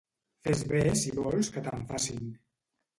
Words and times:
Fes 0.47 0.63
bé 0.71 0.81
si 1.03 1.15
vols 1.21 1.53
que 1.59 1.67
te'n 1.69 1.87
facin. 1.95 2.29